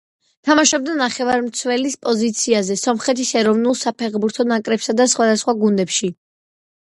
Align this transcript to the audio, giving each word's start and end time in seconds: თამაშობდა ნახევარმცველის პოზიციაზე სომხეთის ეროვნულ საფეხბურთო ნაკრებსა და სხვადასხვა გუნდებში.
თამაშობდა 0.47 0.93
ნახევარმცველის 1.01 1.97
პოზიციაზე 2.05 2.77
სომხეთის 2.85 3.33
ეროვნულ 3.41 3.77
საფეხბურთო 3.81 4.45
ნაკრებსა 4.53 4.95
და 5.03 5.07
სხვადასხვა 5.15 5.55
გუნდებში. 5.61 6.11